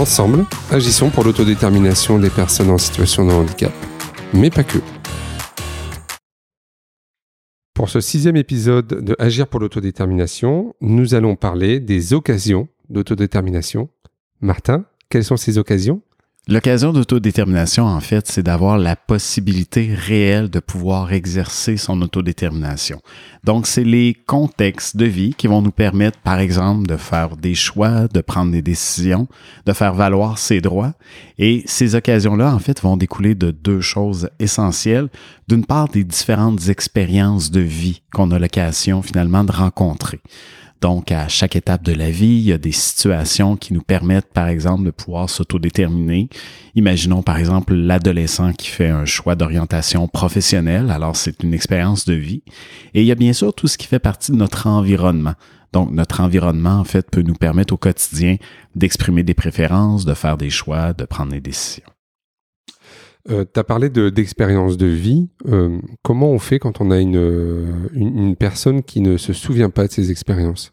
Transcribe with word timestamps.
Ensemble, 0.00 0.46
agissons 0.70 1.10
pour 1.10 1.24
l'autodétermination 1.24 2.18
des 2.18 2.30
personnes 2.30 2.70
en 2.70 2.78
situation 2.78 3.26
de 3.26 3.32
handicap, 3.32 3.70
mais 4.32 4.48
pas 4.48 4.64
que. 4.64 4.78
Pour 7.74 7.90
ce 7.90 8.00
sixième 8.00 8.36
épisode 8.36 8.86
de 8.86 9.14
Agir 9.18 9.46
pour 9.46 9.60
l'autodétermination, 9.60 10.74
nous 10.80 11.14
allons 11.14 11.36
parler 11.36 11.80
des 11.80 12.14
occasions 12.14 12.68
d'autodétermination. 12.88 13.90
Martin, 14.40 14.86
quelles 15.10 15.22
sont 15.22 15.36
ces 15.36 15.58
occasions? 15.58 16.00
L'occasion 16.48 16.92
d'autodétermination, 16.92 17.84
en 17.84 18.00
fait, 18.00 18.26
c'est 18.26 18.42
d'avoir 18.42 18.78
la 18.78 18.96
possibilité 18.96 19.94
réelle 19.94 20.48
de 20.48 20.58
pouvoir 20.58 21.12
exercer 21.12 21.76
son 21.76 22.00
autodétermination. 22.00 23.00
Donc, 23.44 23.66
c'est 23.66 23.84
les 23.84 24.14
contextes 24.26 24.96
de 24.96 25.04
vie 25.04 25.34
qui 25.34 25.48
vont 25.48 25.60
nous 25.60 25.70
permettre, 25.70 26.18
par 26.18 26.40
exemple, 26.40 26.86
de 26.86 26.96
faire 26.96 27.36
des 27.36 27.54
choix, 27.54 28.08
de 28.08 28.22
prendre 28.22 28.52
des 28.52 28.62
décisions, 28.62 29.28
de 29.66 29.72
faire 29.74 29.92
valoir 29.92 30.38
ses 30.38 30.62
droits. 30.62 30.94
Et 31.38 31.62
ces 31.66 31.94
occasions-là, 31.94 32.54
en 32.54 32.58
fait, 32.58 32.80
vont 32.80 32.96
découler 32.96 33.34
de 33.34 33.50
deux 33.50 33.82
choses 33.82 34.30
essentielles. 34.40 35.10
D'une 35.46 35.66
part, 35.66 35.88
des 35.88 36.04
différentes 36.04 36.68
expériences 36.68 37.50
de 37.50 37.60
vie 37.60 38.00
qu'on 38.12 38.30
a 38.30 38.38
l'occasion, 38.38 39.02
finalement, 39.02 39.44
de 39.44 39.52
rencontrer. 39.52 40.20
Donc, 40.80 41.12
à 41.12 41.28
chaque 41.28 41.56
étape 41.56 41.82
de 41.82 41.92
la 41.92 42.10
vie, 42.10 42.38
il 42.38 42.42
y 42.42 42.52
a 42.52 42.58
des 42.58 42.72
situations 42.72 43.56
qui 43.56 43.74
nous 43.74 43.82
permettent, 43.82 44.32
par 44.32 44.48
exemple, 44.48 44.84
de 44.84 44.90
pouvoir 44.90 45.28
s'autodéterminer. 45.28 46.30
Imaginons, 46.74 47.22
par 47.22 47.36
exemple, 47.36 47.74
l'adolescent 47.74 48.52
qui 48.54 48.68
fait 48.68 48.88
un 48.88 49.04
choix 49.04 49.34
d'orientation 49.34 50.08
professionnelle. 50.08 50.90
Alors, 50.90 51.16
c'est 51.16 51.42
une 51.42 51.52
expérience 51.52 52.06
de 52.06 52.14
vie. 52.14 52.42
Et 52.94 53.02
il 53.02 53.06
y 53.06 53.12
a 53.12 53.16
bien 53.16 53.34
sûr 53.34 53.52
tout 53.52 53.68
ce 53.68 53.76
qui 53.76 53.86
fait 53.86 53.98
partie 53.98 54.32
de 54.32 54.36
notre 54.38 54.66
environnement. 54.66 55.34
Donc, 55.74 55.92
notre 55.92 56.20
environnement, 56.20 56.80
en 56.80 56.84
fait, 56.84 57.10
peut 57.10 57.22
nous 57.22 57.34
permettre 57.34 57.74
au 57.74 57.76
quotidien 57.76 58.36
d'exprimer 58.74 59.22
des 59.22 59.34
préférences, 59.34 60.06
de 60.06 60.14
faire 60.14 60.38
des 60.38 60.50
choix, 60.50 60.94
de 60.94 61.04
prendre 61.04 61.32
des 61.32 61.40
décisions. 61.40 61.84
Euh, 63.28 63.44
tu 63.52 63.60
as 63.60 63.64
parlé 63.64 63.90
d'expérience 63.90 64.76
de, 64.76 64.86
vie. 64.86 65.28
Euh, 65.46 65.78
comment 66.02 66.30
on 66.30 66.38
fait 66.38 66.58
quand 66.58 66.80
on 66.80 66.90
a 66.90 66.98
une, 66.98 67.90
une, 67.92 68.36
personne 68.36 68.82
qui 68.82 69.00
ne 69.00 69.16
se 69.16 69.32
souvient 69.32 69.70
pas 69.70 69.86
de 69.86 69.92
ses 69.92 70.10
expériences? 70.10 70.72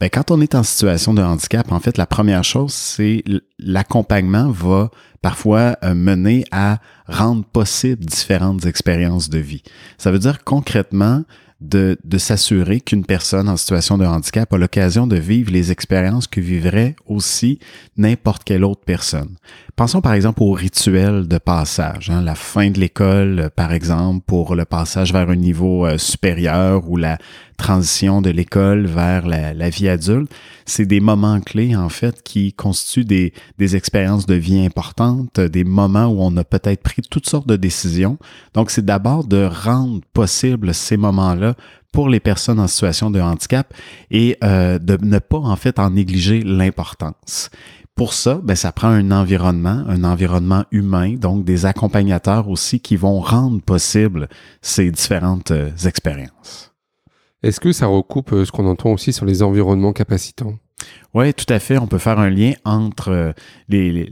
Ben, 0.00 0.10
quand 0.10 0.30
on 0.30 0.40
est 0.40 0.54
en 0.54 0.62
situation 0.62 1.14
de 1.14 1.22
handicap, 1.22 1.72
en 1.72 1.80
fait, 1.80 1.96
la 1.96 2.06
première 2.06 2.44
chose, 2.44 2.72
c'est 2.72 3.22
l'accompagnement 3.58 4.50
va 4.50 4.90
parfois 5.22 5.76
euh, 5.82 5.94
mener 5.94 6.44
à 6.50 6.78
rendre 7.06 7.44
possible 7.44 8.04
différentes 8.04 8.66
expériences 8.66 9.30
de 9.30 9.38
vie. 9.38 9.62
Ça 9.98 10.10
veut 10.10 10.18
dire 10.18 10.44
concrètement, 10.44 11.24
de 11.60 12.18
s'assurer 12.18 12.80
qu'une 12.80 13.06
personne 13.06 13.48
en 13.48 13.56
situation 13.56 13.96
de 13.96 14.04
handicap 14.04 14.52
a 14.52 14.58
l'occasion 14.58 15.06
de 15.06 15.16
vivre 15.16 15.50
les 15.50 15.72
expériences 15.72 16.26
que 16.26 16.38
vivrait 16.40 16.94
aussi 17.06 17.58
n'importe 17.96 18.44
quelle 18.44 18.62
autre 18.62 18.82
personne. 18.84 19.36
Pensons 19.76 20.00
par 20.00 20.14
exemple 20.14 20.42
au 20.42 20.52
rituel 20.52 21.28
de 21.28 21.36
passage, 21.36 22.08
hein, 22.08 22.22
la 22.22 22.34
fin 22.34 22.70
de 22.70 22.80
l'école 22.80 23.50
par 23.54 23.74
exemple 23.74 24.24
pour 24.26 24.54
le 24.54 24.64
passage 24.64 25.12
vers 25.12 25.28
un 25.28 25.36
niveau 25.36 25.84
euh, 25.84 25.98
supérieur 25.98 26.88
ou 26.88 26.96
la 26.96 27.18
transition 27.58 28.22
de 28.22 28.30
l'école 28.30 28.86
vers 28.86 29.26
la, 29.26 29.52
la, 29.52 29.68
vie 29.68 29.90
adulte. 29.90 30.32
C'est 30.64 30.86
des 30.86 31.00
moments 31.00 31.42
clés 31.42 31.76
en 31.76 31.90
fait 31.90 32.22
qui 32.22 32.54
constituent 32.54 33.04
des, 33.04 33.34
des 33.58 33.76
expériences 33.76 34.24
de 34.24 34.34
vie 34.34 34.64
importantes, 34.64 35.40
des 35.40 35.64
moments 35.64 36.06
où 36.06 36.22
on 36.22 36.34
a 36.38 36.44
peut-être 36.44 36.82
pris 36.82 37.02
toutes 37.02 37.28
sortes 37.28 37.46
de 37.46 37.56
décisions. 37.56 38.16
Donc 38.54 38.70
c'est 38.70 38.84
d'abord 38.84 39.24
de 39.24 39.44
rendre 39.44 40.00
possible 40.14 40.72
ces 40.72 40.96
moments-là 40.96 41.54
pour 41.92 42.08
les 42.08 42.20
personnes 42.20 42.60
en 42.60 42.66
situation 42.66 43.10
de 43.10 43.20
handicap 43.20 43.74
et 44.10 44.38
euh, 44.42 44.78
de 44.78 44.96
ne 45.02 45.18
pas 45.18 45.38
en 45.38 45.56
fait 45.56 45.78
en 45.78 45.90
négliger 45.90 46.42
l'importance. 46.42 47.50
Pour 47.96 48.12
ça, 48.12 48.40
ben, 48.42 48.54
ça 48.54 48.72
prend 48.72 48.88
un 48.88 49.10
environnement, 49.10 49.82
un 49.88 50.04
environnement 50.04 50.64
humain, 50.70 51.14
donc 51.14 51.44
des 51.46 51.64
accompagnateurs 51.64 52.50
aussi 52.50 52.78
qui 52.78 52.94
vont 52.94 53.20
rendre 53.20 53.62
possible 53.62 54.28
ces 54.60 54.90
différentes 54.90 55.50
euh, 55.50 55.70
expériences. 55.86 56.74
Est-ce 57.42 57.58
que 57.58 57.72
ça 57.72 57.86
recoupe 57.86 58.34
euh, 58.34 58.44
ce 58.44 58.52
qu'on 58.52 58.66
entend 58.66 58.92
aussi 58.92 59.14
sur 59.14 59.24
les 59.24 59.42
environnements 59.42 59.94
capacitants? 59.94 60.58
Oui, 61.16 61.32
tout 61.32 61.50
à 61.50 61.58
fait. 61.58 61.78
On 61.78 61.86
peut 61.86 61.96
faire 61.96 62.18
un 62.18 62.28
lien 62.28 62.52
entre 62.66 63.10
euh, 63.10 63.32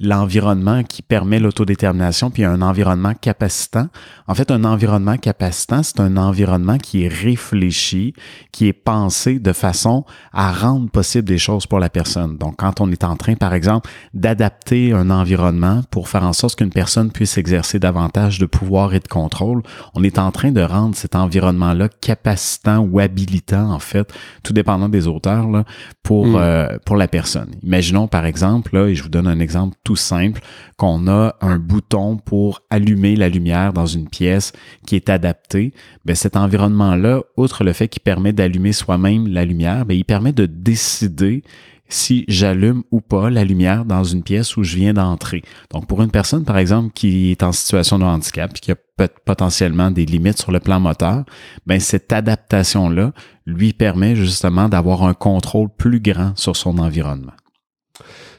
l'environnement 0.01 0.83
qui 0.85 1.03
permet 1.03 1.39
l'autodétermination 1.39 2.31
puis 2.31 2.45
un 2.45 2.63
environnement 2.63 3.13
capacitant. 3.13 3.89
En 4.27 4.35
fait, 4.35 4.51
un 4.51 4.65
environnement 4.65 5.19
capacitant, 5.19 5.83
c'est 5.83 6.01
un 6.01 6.17
environnement 6.17 6.79
qui 6.79 7.05
est 7.05 7.09
réfléchi, 7.09 8.15
qui 8.53 8.69
est 8.69 8.73
pensé 8.73 9.39
de 9.39 9.53
façon 9.53 10.07
à 10.33 10.51
rendre 10.51 10.89
possible 10.89 11.29
des 11.29 11.37
choses 11.37 11.67
pour 11.67 11.79
la 11.79 11.91
personne. 11.91 12.39
Donc, 12.39 12.57
quand 12.57 12.81
on 12.81 12.91
est 12.91 13.05
en 13.05 13.17
train, 13.17 13.35
par 13.35 13.53
exemple, 13.53 13.91
d'adapter 14.15 14.95
un 14.95 15.11
environnement 15.11 15.83
pour 15.91 16.09
faire 16.09 16.25
en 16.25 16.33
sorte 16.33 16.57
qu'une 16.57 16.71
personne 16.71 17.13
puisse 17.13 17.37
exercer 17.37 17.79
davantage 17.79 18.39
de 18.39 18.47
pouvoir 18.47 18.95
et 18.95 19.01
de 19.01 19.09
contrôle, 19.09 19.63
on 19.95 20.03
est 20.05 20.19
en 20.19 20.31
train 20.31 20.53
de 20.53 20.63
rendre 20.63 20.97
cet 20.97 21.17
environnement-là 21.17 21.91
capacitant 22.01 22.79
ou 22.79 22.99
habilitant, 22.99 23.73
en 23.73 23.79
fait, 23.79 24.11
tout 24.43 24.55
dépendant 24.55 24.89
des 24.89 25.07
auteurs, 25.07 25.51
là, 25.51 25.65
pour, 26.03 26.29
mm. 26.29 26.37
euh, 26.37 26.79
pour 26.87 26.94
la 26.97 27.09
personne. 27.09 27.51
Imaginons 27.63 28.09
par 28.09 28.27
exemple, 28.27 28.75
là, 28.75 28.89
et 28.89 28.95
je 28.95 29.03
vous 29.03 29.09
donne 29.09 29.27
un 29.27 29.41
exemple 29.41 29.77
tout 29.85 29.97
simple, 29.97 30.41
qu'on 30.77 31.09
a 31.09 31.37
un 31.41 31.59
bouton 31.59 32.17
pour 32.17 32.63
allumer 32.71 33.17
la 33.17 33.29
lumière 33.29 33.73
dans 33.73 33.87
une 33.87 34.09
pièce 34.09 34.53
qui 34.87 34.97
est 34.97 35.09
adapté. 35.09 35.73
Bien, 36.05 36.15
cet 36.15 36.37
environnement-là, 36.37 37.23
outre 37.37 37.65
le 37.65 37.73
fait 37.73 37.89
qu'il 37.89 38.03
permet 38.03 38.33
d'allumer 38.33 38.73
soi-même 38.73 39.29
la 39.29 39.45
lumière, 39.45 39.87
bien, 39.87 39.97
il 39.97 40.05
permet 40.05 40.33
de 40.33 40.47
décider 40.47 41.43
si 41.89 42.25
j'allume 42.29 42.83
ou 42.91 43.01
pas 43.01 43.31
la 43.31 43.45
lumière 43.45 43.85
dans 43.85 44.05
une 44.05 44.23
pièce 44.23 44.57
où 44.57 44.63
je 44.63 44.77
viens 44.77 44.95
d'entrer. 44.95 45.43
Donc, 45.71 45.87
pour 45.87 46.03
une 46.03 46.11
personne, 46.11 46.45
par 46.45 46.59
exemple, 46.59 46.93
qui 46.95 47.31
est 47.31 47.43
en 47.43 47.53
situation 47.53 47.99
de 47.99 48.05
handicap, 48.05 48.53
qui 48.53 48.73
a 48.73 48.77
potentiellement 49.25 49.91
des 49.91 50.07
limites 50.07 50.39
sur 50.39 50.53
le 50.53 50.61
plan 50.61 50.81
moteur, 50.81 51.25
ben 51.67 51.81
cette 51.81 52.13
adaptation-là 52.13 53.13
lui 53.47 53.73
permet 53.73 54.17
justement 54.17 54.69
d'avoir 54.69 55.03
un 55.05 55.15
contrôle 55.15 55.69
plus 55.69 56.01
grand 56.01 56.37
sur 56.37 56.57
son 56.57 56.79
environnement. 56.79 57.33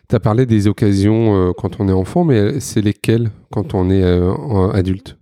Tu 0.10 0.16
as 0.16 0.20
parlé 0.20 0.46
des 0.46 0.68
occasions 0.68 1.36
euh, 1.36 1.52
quand 1.58 1.80
on 1.80 1.90
est 1.90 1.94
enfant, 1.94 2.24
mais 2.24 2.60
c'est 2.60 2.82
lesquelles 2.82 3.32
quand 3.52 3.74
on 3.74 3.90
est 3.90 4.04
euh, 4.04 4.72
adulte? 4.72 5.18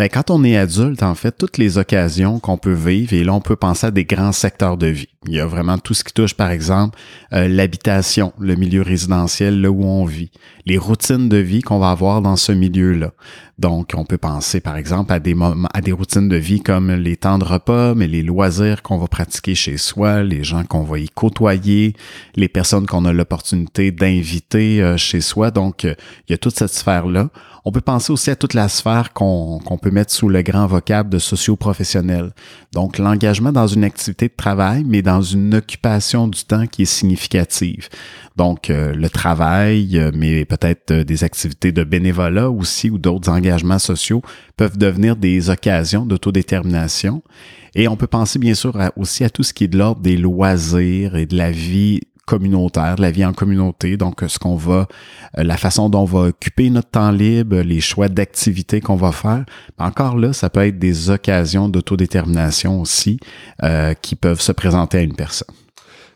Ben, 0.00 0.08
quand 0.08 0.30
on 0.30 0.42
est 0.44 0.56
adulte, 0.56 1.02
en 1.02 1.14
fait, 1.14 1.32
toutes 1.36 1.58
les 1.58 1.76
occasions 1.76 2.40
qu'on 2.40 2.56
peut 2.56 2.72
vivre, 2.72 3.12
et 3.12 3.22
là, 3.22 3.34
on 3.34 3.42
peut 3.42 3.54
penser 3.54 3.88
à 3.88 3.90
des 3.90 4.06
grands 4.06 4.32
secteurs 4.32 4.78
de 4.78 4.86
vie. 4.86 5.10
Il 5.26 5.34
y 5.34 5.40
a 5.40 5.44
vraiment 5.44 5.76
tout 5.76 5.92
ce 5.92 6.02
qui 6.02 6.14
touche, 6.14 6.32
par 6.32 6.48
exemple, 6.48 6.98
euh, 7.34 7.46
l'habitation, 7.48 8.32
le 8.38 8.54
milieu 8.54 8.80
résidentiel, 8.80 9.60
là 9.60 9.70
où 9.70 9.84
on 9.84 10.06
vit, 10.06 10.30
les 10.64 10.78
routines 10.78 11.28
de 11.28 11.36
vie 11.36 11.60
qu'on 11.60 11.78
va 11.78 11.90
avoir 11.90 12.22
dans 12.22 12.36
ce 12.36 12.50
milieu-là. 12.50 13.12
Donc, 13.58 13.90
on 13.94 14.06
peut 14.06 14.16
penser, 14.16 14.60
par 14.60 14.78
exemple, 14.78 15.12
à 15.12 15.20
des, 15.20 15.92
routines 15.92 16.30
de 16.30 16.36
vie 16.36 16.62
comme 16.62 16.90
les 16.92 17.18
temps 17.18 17.36
de 17.36 17.44
repas, 17.44 17.94
mais 17.94 18.08
les 18.08 18.22
loisirs 18.22 18.80
qu'on 18.82 18.96
va 18.96 19.06
pratiquer 19.06 19.54
chez 19.54 19.76
soi, 19.76 20.22
les 20.22 20.44
gens 20.44 20.64
qu'on 20.64 20.82
va 20.82 20.98
y 20.98 21.10
côtoyer, 21.10 21.94
les 22.36 22.48
personnes 22.48 22.86
qu'on 22.86 23.04
a 23.04 23.12
l'opportunité 23.12 23.92
d'inviter 23.92 24.82
euh, 24.82 24.96
chez 24.96 25.20
soi. 25.20 25.50
Donc, 25.50 25.84
euh, 25.84 25.94
il 26.26 26.32
y 26.32 26.34
a 26.34 26.38
toute 26.38 26.56
cette 26.56 26.72
sphère-là. 26.72 27.28
On 27.64 27.72
peut 27.72 27.80
penser 27.80 28.12
aussi 28.12 28.30
à 28.30 28.36
toute 28.36 28.54
la 28.54 28.68
sphère 28.68 29.12
qu'on 29.12 29.60
peut 29.80 29.90
mettre 29.90 30.12
sous 30.12 30.28
le 30.28 30.42
grand 30.42 30.66
vocable 30.66 31.10
de 31.10 31.18
socio-professionnel. 31.18 32.32
Donc, 32.72 32.98
l'engagement 32.98 33.52
dans 33.52 33.66
une 33.66 33.84
activité 33.84 34.28
de 34.28 34.34
travail, 34.34 34.84
mais 34.86 35.02
dans 35.02 35.20
une 35.20 35.54
occupation 35.54 36.26
du 36.26 36.42
temps 36.44 36.66
qui 36.66 36.82
est 36.82 36.86
significative. 36.86 37.88
Donc, 38.36 38.70
euh, 38.70 38.94
le 38.94 39.10
travail, 39.10 39.98
euh, 39.98 40.10
mais 40.14 40.46
peut-être 40.46 40.92
euh, 40.92 41.04
des 41.04 41.24
activités 41.24 41.72
de 41.72 41.84
bénévolat 41.84 42.50
aussi 42.50 42.88
ou 42.88 42.96
d'autres 42.96 43.28
engagements 43.28 43.78
sociaux 43.78 44.22
peuvent 44.56 44.78
devenir 44.78 45.16
des 45.16 45.50
occasions 45.50 46.06
d'autodétermination. 46.06 47.22
Et 47.74 47.88
on 47.88 47.96
peut 47.96 48.06
penser 48.06 48.38
bien 48.38 48.54
sûr 48.54 48.76
aussi 48.96 49.24
à 49.24 49.30
tout 49.30 49.42
ce 49.42 49.52
qui 49.52 49.64
est 49.64 49.68
de 49.68 49.78
l'ordre 49.78 50.00
des 50.00 50.16
loisirs 50.16 51.16
et 51.16 51.26
de 51.26 51.36
la 51.36 51.50
vie 51.50 52.00
communautaire, 52.30 52.96
de 52.96 53.02
la 53.02 53.10
vie 53.10 53.24
en 53.24 53.32
communauté, 53.32 53.96
donc 53.96 54.22
ce 54.26 54.38
qu'on 54.38 54.56
va, 54.56 54.86
la 55.34 55.56
façon 55.56 55.88
dont 55.88 56.02
on 56.02 56.04
va 56.04 56.20
occuper 56.28 56.70
notre 56.70 56.90
temps 56.90 57.10
libre, 57.10 57.56
les 57.56 57.80
choix 57.80 58.08
d'activités 58.08 58.80
qu'on 58.80 58.96
va 58.96 59.10
faire. 59.10 59.44
Encore 59.78 60.16
là, 60.16 60.32
ça 60.32 60.48
peut 60.48 60.64
être 60.64 60.78
des 60.78 61.10
occasions 61.10 61.68
d'autodétermination 61.68 62.80
aussi 62.80 63.18
qui 64.00 64.14
peuvent 64.14 64.40
se 64.40 64.52
présenter 64.52 64.98
à 64.98 65.02
une 65.02 65.16
personne. 65.16 65.54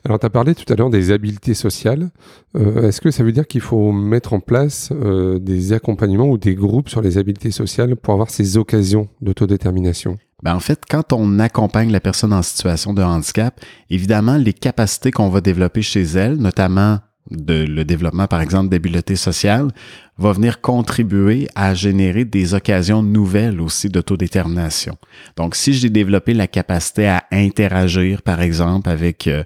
Alors, 0.06 0.18
tu 0.18 0.26
as 0.26 0.30
parlé 0.30 0.54
tout 0.54 0.70
à 0.70 0.76
l'heure 0.76 0.90
des 0.90 1.12
habiletés 1.12 1.54
sociales. 1.54 2.10
Euh, 2.56 2.88
est-ce 2.88 3.00
que 3.00 3.10
ça 3.10 3.24
veut 3.24 3.32
dire 3.32 3.46
qu'il 3.46 3.62
faut 3.62 3.90
mettre 3.90 4.34
en 4.34 4.40
place 4.40 4.90
euh, 4.92 5.38
des 5.38 5.72
accompagnements 5.72 6.28
ou 6.28 6.36
des 6.36 6.54
groupes 6.54 6.90
sur 6.90 7.00
les 7.00 7.16
habiletés 7.16 7.50
sociales 7.50 7.96
pour 7.96 8.12
avoir 8.12 8.28
ces 8.28 8.58
occasions 8.58 9.08
d'autodétermination? 9.22 10.18
Ben 10.42 10.54
en 10.54 10.60
fait, 10.60 10.82
quand 10.90 11.14
on 11.14 11.38
accompagne 11.38 11.90
la 11.90 12.00
personne 12.00 12.34
en 12.34 12.42
situation 12.42 12.92
de 12.92 13.02
handicap, 13.02 13.58
évidemment, 13.88 14.36
les 14.36 14.52
capacités 14.52 15.10
qu'on 15.10 15.30
va 15.30 15.40
développer 15.40 15.80
chez 15.80 16.02
elle, 16.02 16.36
notamment 16.36 16.98
de 17.30 17.64
le 17.64 17.86
développement, 17.86 18.26
par 18.26 18.42
exemple, 18.42 18.68
d'habileté 18.68 19.16
sociale, 19.16 19.68
va 20.16 20.32
venir 20.32 20.61
contribuer 20.61 21.49
à 21.56 21.75
générer 21.75 22.25
des 22.25 22.55
occasions 22.55 23.02
nouvelles 23.02 23.61
aussi 23.61 23.88
d'autodétermination. 23.88 24.96
Donc, 25.37 25.56
si 25.56 25.72
j'ai 25.72 25.90
développé 25.90 26.34
la 26.34 26.46
capacité 26.46 27.08
à 27.08 27.25
interagir, 27.32 28.22
par 28.22 28.40
exemple, 28.40 28.88
avec 28.88 29.26
euh, 29.26 29.43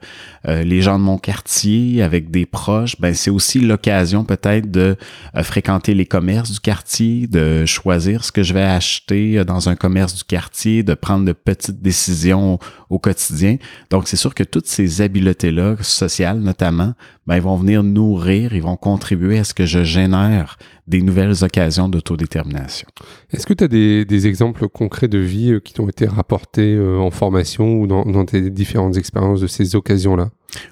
euh, 0.47 0.62
les 0.62 0.82
gens 0.82 0.99
de 0.99 1.05
mon 1.05 1.17
quartier, 1.17 2.03
avec 2.03 2.31
des 2.31 2.44
proches, 2.44 3.00
ben 3.00 3.15
c'est 3.15 3.31
aussi 3.31 3.61
l'occasion 3.61 4.25
peut-être 4.25 4.70
de 4.70 4.97
euh, 5.35 5.43
fréquenter 5.43 5.94
les 5.94 6.06
commerces 6.06 6.50
du 6.53 6.61
quartier, 6.61 7.26
de 7.26 7.64
choisir 7.64 8.23
ce 8.23 8.31
que 8.31 8.43
je 8.43 8.53
vais 8.53 8.62
acheter 8.62 9.43
dans 9.47 9.71
un 9.71 9.76
commerce 9.76 10.14
du 10.14 10.25
quartier, 10.25 10.82
de 10.82 10.93
prendre 10.93 11.25
de 11.25 11.32
petites 11.32 11.81
décisions 11.81 12.59
au, 12.91 12.99
quotidien. 12.99 13.56
Donc, 13.91 14.06
c'est 14.09 14.17
sûr 14.17 14.35
que 14.35 14.43
toutes 14.43 14.67
ces 14.67 15.00
habiletés-là, 15.00 15.76
sociales 15.81 16.41
notamment, 16.41 16.94
ben, 17.26 17.37
ils 17.37 17.43
vont 17.43 17.56
venir 17.56 17.82
nourrir, 17.82 18.55
ils 18.55 18.62
vont 18.62 18.76
contribuer 18.76 19.38
à 19.38 19.44
ce 19.44 19.55
que 19.55 19.64
je 19.67 19.85
génère 19.85 20.57
des 20.87 21.02
nouvelles 21.02 21.44
occasions 21.44 21.88
d'autodétermination. 21.88 22.88
Est-ce 23.32 23.46
que 23.46 23.55
tu 23.55 23.64
as 23.64 23.69
des, 23.69 24.26
exemples 24.26 24.69
concrets 24.69 25.08
de 25.08 25.19
vie 25.19 25.52
euh, 25.52 25.60
qui 25.60 25.75
t'ont 25.75 25.88
été 25.88 26.06
rapportés 26.06 26.75
euh, 26.75 26.99
en 26.99 27.10
formation 27.10 27.81
ou 27.81 27.87
dans, 27.87 28.05
dans 28.05 28.25
tes 28.25 28.50
différentes 28.50 28.96
expériences 28.96 29.40
de 29.40 29.46
ces 29.46 29.76
occasions-là? 29.76 30.31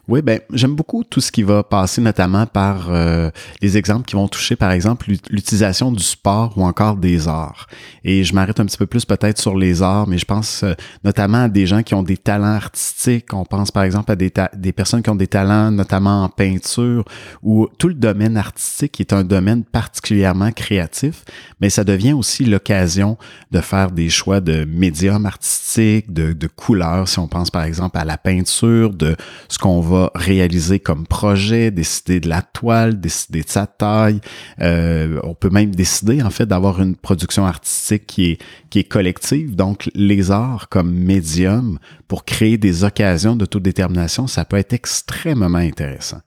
Oui, 0.08 0.23
ben 0.23 0.40
j'aime 0.52 0.75
beaucoup 0.75 1.05
tout 1.05 1.20
ce 1.20 1.31
qui 1.31 1.43
va 1.43 1.62
passer 1.62 2.00
notamment 2.00 2.46
par 2.46 2.90
euh, 2.90 3.31
les 3.61 3.76
exemples 3.76 4.06
qui 4.06 4.14
vont 4.14 4.28
toucher 4.28 4.56
par 4.56 4.70
exemple 4.70 5.11
l'utilisation 5.28 5.93
du 5.93 6.02
sport 6.02 6.56
ou 6.56 6.64
encore 6.64 6.96
des 6.96 7.28
arts. 7.28 7.67
Et 8.02 8.25
je 8.25 8.34
m'arrête 8.34 8.58
un 8.58 8.64
petit 8.64 8.78
peu 8.78 8.87
plus 8.87 9.05
peut-être 9.05 9.38
sur 9.38 9.56
les 9.56 9.82
arts, 9.82 10.06
mais 10.06 10.17
je 10.17 10.25
pense 10.25 10.62
euh, 10.62 10.73
notamment 11.05 11.43
à 11.44 11.49
des 11.49 11.67
gens 11.67 11.82
qui 11.82 11.94
ont 11.94 12.02
des 12.02 12.17
talents 12.17 12.55
artistiques. 12.55 13.34
On 13.34 13.44
pense 13.44 13.70
par 13.70 13.82
exemple 13.82 14.11
à 14.12 14.17
des, 14.17 14.32
des 14.55 14.73
personnes 14.73 15.02
qui 15.02 15.11
ont 15.11 15.17
des 15.17 15.26
talents 15.26 15.70
notamment 15.70 16.25
en 16.25 16.28
peinture 16.31 17.05
ou 17.43 17.69
tout 17.78 17.88
le 17.88 17.94
domaine 17.94 18.37
artistique 18.37 19.00
est 19.00 19.12
un 19.12 19.25
domaine 19.25 19.64
particulièrement 19.64 20.52
créatif, 20.52 21.25
mais 21.61 21.69
ça 21.69 21.84
devient 21.84 22.14
aussi 22.14 22.44
l'occasion 22.44 23.19
de 23.50 23.61
faire 23.61 23.90
des 23.90 24.08
choix 24.08 24.40
de 24.40 24.64
médiums 24.64 25.26
artistiques, 25.26 26.12
de, 26.12 26.32
de 26.32 26.46
couleurs, 26.46 27.08
si 27.08 27.19
on 27.19 27.28
pense 27.28 27.50
par 27.50 27.64
exemple 27.64 27.99
à 27.99 28.05
la 28.05 28.17
peinture, 28.17 28.94
de 28.94 29.17
ce 29.49 29.58
qu'on 29.66 29.80
va 29.80 30.12
réaliser 30.14 30.78
comme 30.78 31.08
projet, 31.08 31.72
décider 31.72 32.20
de 32.20 32.28
la 32.28 32.40
toile, 32.40 33.00
décider 33.00 33.42
de 33.42 33.48
sa 33.48 33.66
taille. 33.66 34.20
Euh, 34.60 35.18
on 35.24 35.34
peut 35.34 35.50
même 35.50 35.74
décider 35.74 36.22
en 36.22 36.30
fait 36.30 36.46
d'avoir 36.46 36.80
une 36.80 36.94
production 36.94 37.44
artistique 37.44 38.06
qui 38.06 38.30
est 38.30 38.38
qui 38.70 38.78
est 38.78 38.84
collective. 38.84 39.56
Donc 39.56 39.90
les 39.96 40.30
arts 40.30 40.68
comme 40.68 40.94
médium 40.94 41.80
pour 42.06 42.24
créer 42.24 42.58
des 42.58 42.84
occasions 42.84 43.34
d'autodétermination, 43.34 44.28
ça 44.28 44.44
peut 44.44 44.56
être 44.56 44.72
extrêmement 44.72 45.58
intéressant. 45.58 46.20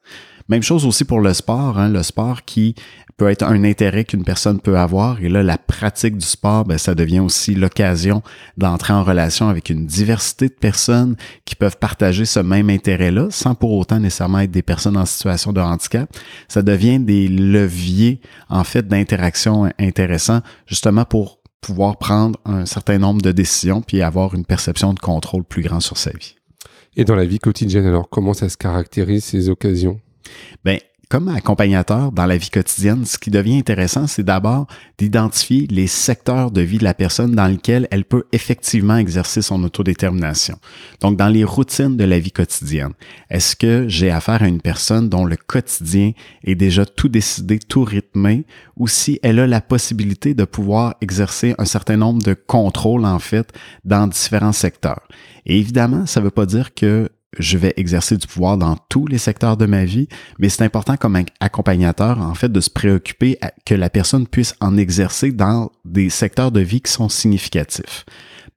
Même 0.49 0.63
chose 0.63 0.85
aussi 0.87 1.05
pour 1.05 1.21
le 1.21 1.33
sport, 1.33 1.77
hein, 1.77 1.89
le 1.89 2.01
sport 2.01 2.43
qui 2.43 2.73
peut 3.17 3.29
être 3.29 3.43
un 3.43 3.63
intérêt 3.63 4.03
qu'une 4.03 4.23
personne 4.23 4.59
peut 4.59 4.79
avoir. 4.79 5.21
Et 5.21 5.29
là, 5.29 5.43
la 5.43 5.59
pratique 5.59 6.17
du 6.17 6.25
sport, 6.25 6.65
ben, 6.65 6.79
ça 6.79 6.95
devient 6.95 7.19
aussi 7.19 7.53
l'occasion 7.53 8.23
d'entrer 8.57 8.93
en 8.93 9.03
relation 9.03 9.47
avec 9.47 9.69
une 9.69 9.85
diversité 9.85 10.47
de 10.47 10.53
personnes 10.53 11.15
qui 11.45 11.55
peuvent 11.55 11.77
partager 11.77 12.25
ce 12.25 12.39
même 12.39 12.71
intérêt-là, 12.71 13.27
sans 13.29 13.53
pour 13.53 13.73
autant 13.73 13.99
nécessairement 13.99 14.39
être 14.39 14.49
des 14.49 14.63
personnes 14.63 14.97
en 14.97 15.05
situation 15.05 15.53
de 15.53 15.61
handicap. 15.61 16.09
Ça 16.47 16.63
devient 16.63 16.99
des 16.99 17.27
leviers, 17.27 18.19
en 18.49 18.63
fait, 18.63 18.87
d'interaction 18.87 19.69
intéressants, 19.77 20.41
justement 20.65 21.05
pour 21.05 21.41
pouvoir 21.61 21.97
prendre 21.97 22.39
un 22.45 22.65
certain 22.65 22.97
nombre 22.97 23.21
de 23.21 23.31
décisions 23.31 23.81
puis 23.81 24.01
avoir 24.01 24.33
une 24.33 24.45
perception 24.45 24.93
de 24.93 24.99
contrôle 24.99 25.43
plus 25.43 25.61
grand 25.61 25.81
sur 25.81 25.97
sa 25.97 26.11
vie. 26.11 26.35
Et 26.95 27.03
dans 27.03 27.15
la 27.15 27.25
vie 27.25 27.39
quotidienne, 27.39 27.85
alors, 27.85 28.09
comment 28.09 28.33
ça 28.33 28.49
se 28.49 28.57
caractérise 28.57 29.25
ces 29.25 29.49
occasions? 29.49 29.99
Ben, 30.63 30.79
comme 31.09 31.27
accompagnateur 31.27 32.11
dans 32.11 32.27
la 32.27 32.37
vie 32.37 32.51
quotidienne, 32.51 33.03
ce 33.03 33.17
qui 33.17 33.31
devient 33.31 33.57
intéressant, 33.57 34.05
c'est 34.05 34.23
d'abord 34.23 34.67
d'identifier 34.99 35.65
les 35.71 35.87
secteurs 35.87 36.51
de 36.51 36.61
vie 36.61 36.77
de 36.77 36.83
la 36.83 36.93
personne 36.93 37.33
dans 37.33 37.47
lesquels 37.47 37.87
elle 37.89 38.05
peut 38.05 38.25
effectivement 38.31 38.97
exercer 38.97 39.41
son 39.41 39.63
autodétermination. 39.63 40.59
Donc, 41.01 41.17
dans 41.17 41.27
les 41.27 41.43
routines 41.43 41.97
de 41.97 42.03
la 42.03 42.19
vie 42.19 42.31
quotidienne, 42.31 42.93
est-ce 43.31 43.55
que 43.55 43.85
j'ai 43.87 44.11
affaire 44.11 44.43
à 44.43 44.47
une 44.47 44.61
personne 44.61 45.09
dont 45.09 45.25
le 45.25 45.35
quotidien 45.35 46.11
est 46.43 46.53
déjà 46.53 46.85
tout 46.85 47.09
décidé, 47.09 47.57
tout 47.57 47.83
rythmé, 47.83 48.45
ou 48.77 48.87
si 48.87 49.19
elle 49.23 49.39
a 49.39 49.47
la 49.47 49.61
possibilité 49.61 50.35
de 50.35 50.43
pouvoir 50.43 50.93
exercer 51.01 51.55
un 51.57 51.65
certain 51.65 51.97
nombre 51.97 52.21
de 52.21 52.35
contrôles, 52.35 53.05
en 53.05 53.17
fait, 53.17 53.51
dans 53.83 54.05
différents 54.05 54.51
secteurs? 54.51 55.07
Et 55.47 55.57
évidemment, 55.57 56.05
ça 56.05 56.19
ne 56.19 56.25
veut 56.25 56.31
pas 56.31 56.45
dire 56.45 56.75
que 56.75 57.09
je 57.37 57.57
vais 57.57 57.73
exercer 57.77 58.17
du 58.17 58.27
pouvoir 58.27 58.57
dans 58.57 58.75
tous 58.89 59.05
les 59.07 59.17
secteurs 59.17 59.57
de 59.57 59.65
ma 59.65 59.85
vie, 59.85 60.07
mais 60.39 60.49
c'est 60.49 60.63
important 60.63 60.97
comme 60.97 61.21
accompagnateur, 61.39 62.19
en 62.19 62.33
fait, 62.33 62.51
de 62.51 62.59
se 62.59 62.69
préoccuper 62.69 63.37
que 63.65 63.75
la 63.75 63.89
personne 63.89 64.27
puisse 64.27 64.55
en 64.59 64.77
exercer 64.77 65.31
dans 65.31 65.71
des 65.85 66.09
secteurs 66.09 66.51
de 66.51 66.61
vie 66.61 66.81
qui 66.81 66.91
sont 66.91 67.09
significatifs. 67.09 68.05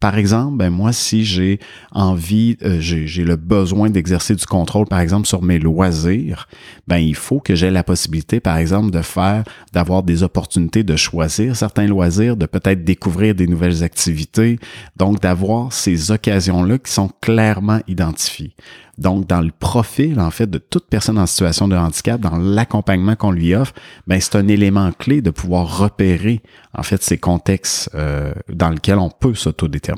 Par 0.03 0.19
exemple, 0.19 0.57
ben 0.57 0.71
moi, 0.71 0.93
si 0.93 1.25
j'ai 1.25 1.61
envie, 1.93 2.57
euh, 2.65 2.79
j'ai 2.81 3.23
le 3.23 3.37
besoin 3.37 3.89
d'exercer 3.89 4.35
du 4.35 4.45
contrôle, 4.47 4.89
par 4.89 4.99
exemple, 4.99 5.29
sur 5.29 5.43
mes 5.43 5.61
loisirs, 5.61 6.49
ben 6.89 6.97
il 6.97 7.15
faut 7.15 7.39
que 7.39 7.55
j'ai 7.55 7.71
la 7.71 7.85
possibilité, 7.85 8.41
par 8.41 8.57
exemple, 8.57 8.91
de 8.91 9.01
faire, 9.01 9.45
d'avoir 9.73 10.03
des 10.03 10.25
opportunités 10.25 10.83
de 10.83 10.97
choisir 10.97 11.55
certains 11.55 11.87
loisirs, 11.87 12.37
de 12.37 12.47
peut-être 12.47 12.83
découvrir 12.83 13.37
des 13.37 13.47
nouvelles 13.47 13.85
activités, 13.85 14.59
donc 14.97 15.21
d'avoir 15.21 15.73
ces 15.73 16.11
occasions-là 16.11 16.79
qui 16.79 16.91
sont 16.91 17.11
clairement 17.21 17.79
identifiées. 17.87 18.57
Donc, 18.99 19.27
dans 19.27 19.41
le 19.41 19.51
profil, 19.51 20.21
en 20.21 20.31
fait, 20.31 20.51
de 20.51 20.59
toute 20.59 20.87
personne 20.89 21.19
en 21.19 21.27
situation 21.27 21.67
de 21.67 21.77
handicap, 21.77 22.21
dans 22.21 22.37
l'accompagnement 22.37 23.17
qu'on 23.17 23.31
lui 23.31 23.55
offre, 23.55 23.73
ben, 24.07 24.21
c'est 24.21 24.37
un 24.37 24.49
élément 24.49 24.93
clé 24.93 25.23
de 25.23 25.31
pouvoir 25.31 25.79
repérer, 25.79 26.43
en 26.75 26.83
fait, 26.83 27.03
ces 27.03 27.19
contextes 27.19 27.91
euh, 27.95 28.33
dans 28.53 28.71
lesquels 28.71 28.99
on 28.99 29.11
peut 29.11 29.35
s'autodéterminer. 29.35 29.92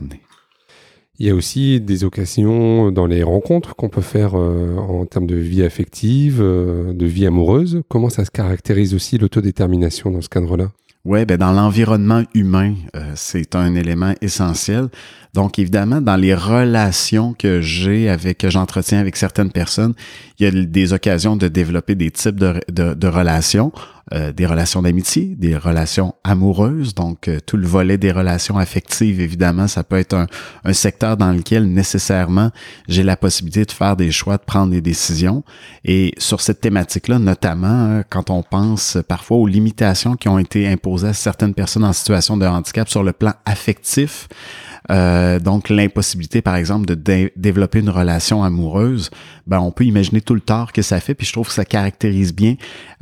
Il 1.21 1.27
y 1.27 1.31
a 1.31 1.35
aussi 1.35 1.81
des 1.81 2.03
occasions 2.03 2.91
dans 2.91 3.07
les 3.07 3.23
rencontres 3.23 3.77
qu'on 3.77 3.89
peut 3.89 4.01
faire 4.01 4.33
euh, 4.35 4.77
en 4.77 5.07
termes 5.07 5.27
de 5.27 5.37
vie 5.37 5.63
affective, 5.63 6.41
euh, 6.41 6.93
de 6.93 7.07
vie 7.07 7.27
amoureuse. 7.27 7.83
Comment 7.89 8.11
ça 8.11 8.25
se 8.25 8.33
caractérise 8.33 8.95
aussi 8.95 9.17
l'autodétermination 9.17 10.11
dans 10.11 10.21
ce 10.21 10.29
cadre-là? 10.29 10.73
Oui, 11.05 11.25
ben 11.27 11.37
dans 11.37 11.53
l'environnement 11.53 12.23
humain, 12.35 12.75
euh, 12.97 13.13
c'est 13.15 13.55
un 13.55 13.75
élément 13.75 14.15
essentiel. 14.23 14.89
Donc, 15.35 15.59
évidemment, 15.59 16.01
dans 16.01 16.15
les 16.15 16.33
relations 16.33 17.35
que 17.37 17.61
j'ai 17.61 18.09
avec, 18.09 18.39
que 18.39 18.51
j'entretiens 18.51 19.01
avec 19.01 19.17
certaines 19.17 19.51
personnes, 19.51 19.95
il 20.39 20.45
y 20.45 20.47
a 20.47 20.65
des 20.65 20.93
occasions 20.93 21.37
de 21.37 21.49
développer 21.49 21.97
des 21.97 22.13
types 22.13 22.37
de, 22.37 23.07
relations, 23.09 23.73
euh, 24.13 24.33
des 24.33 24.47
relations 24.47 24.83
d'amitié, 24.83 25.35
des 25.37 25.57
relations 25.57 26.15
amoureuses. 26.23 26.95
Donc, 26.95 27.27
euh, 27.27 27.41
tout 27.45 27.57
le 27.57 27.67
volet 27.67 27.99
des 27.99 28.13
relations 28.13 28.59
affectives, 28.59 29.21
évidemment, 29.21 29.67
ça 29.67 29.83
peut 29.83 29.99
être 29.99 30.15
un, 30.15 30.73
secteur 30.73 31.17
dans 31.17 31.33
lequel 31.33 31.67
nécessairement 31.73 32.53
j'ai 32.87 33.03
la 33.03 33.17
possibilité 33.17 33.65
de 33.65 33.73
faire 33.73 33.97
des 33.97 34.13
choix, 34.13 34.37
de 34.37 34.45
prendre 34.45 34.71
des 34.71 34.81
décisions. 34.81 35.43
Et 35.85 36.13
sur 36.17 36.41
cette 36.41 36.61
thématique-là, 36.61 37.19
notamment, 37.19 37.67
hein, 37.67 38.05
quand 38.09 38.31
on 38.31 38.45
pense 38.45 38.99
parfois 39.09 39.39
aux 39.39 39.49
limitations 39.49 40.15
qui 40.15 40.29
ont 40.29 40.39
été 40.39 40.69
imposées 40.69 41.09
à 41.09 41.13
certaines 41.13 41.55
personnes 41.55 41.85
en 41.85 41.93
situation 41.93 42.37
de 42.37 42.47
handicap 42.47 42.89
sur 42.89 43.03
le 43.03 43.13
plan 43.13 43.33
affectif, 43.47 44.29
euh, 44.91 45.39
donc 45.39 45.69
l'impossibilité, 45.69 46.43
par 46.43 46.57
exemple, 46.57 46.87
de 46.87 47.31
développer 47.37 47.81
une 47.81 47.91
relation 47.91 48.45
amoureuse, 48.45 49.11
ben 49.47 49.61
on 49.61 49.71
peut 49.71 49.85
imaginer 49.85 50.21
tout 50.21 50.35
le 50.35 50.41
tort 50.41 50.73
que 50.73 50.83
ça 50.83 51.01
fait. 51.01 51.15
Puis 51.15 51.27
je 51.27 51.33
trouve 51.33 51.49
que 51.49 51.55
ça 51.55 51.65
caractérise 51.65 52.35
bien 52.35 52.57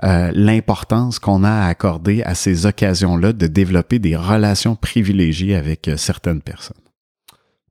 euh, 0.05 0.31
l'importance 0.35 1.19
qu'on 1.19 1.45
a 1.45 1.51
à 1.51 1.67
accorder 1.67 2.23
à 2.23 2.35
ces 2.35 2.67
occasions-là 2.67 3.33
de 3.33 3.47
développer 3.47 3.99
des 3.99 4.17
relations 4.17 4.77
privilégiées 4.77 5.55
avec 5.55 5.89
euh, 5.89 5.97
certaines 5.97 6.43
personnes. 6.43 6.77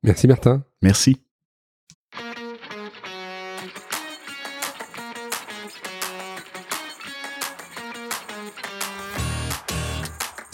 Merci 0.04 0.28
Martin. 0.28 0.64
Merci. 0.82 1.18